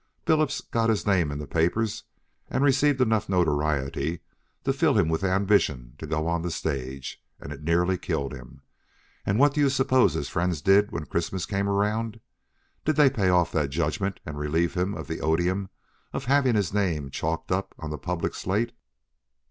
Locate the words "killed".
7.99-8.33